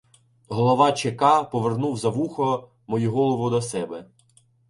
[0.49, 4.05] Голова ЧК повернув за вухо мою голову до себе.